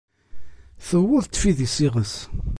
[0.87, 2.13] Tewweḍ tfidi s iɣes!